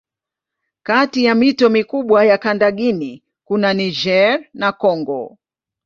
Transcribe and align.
Kati 0.83 1.25
ya 1.25 1.35
mito 1.35 1.69
mikubwa 1.69 2.25
ya 2.25 2.37
kanda 2.37 2.71
Guinea 2.71 3.21
kuna 3.45 3.73
Niger 3.73 4.45
na 4.53 4.71
Kongo. 4.71 5.37